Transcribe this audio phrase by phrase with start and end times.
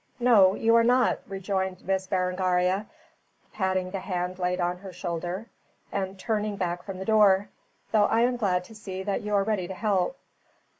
[0.19, 2.87] "No, you are not," rejoined Miss Berengaria,
[3.53, 5.45] patting the hand laid on her shoulder,
[5.91, 7.49] and turning back from the door.
[7.91, 10.17] "Though I am glad to see that you are ready to help."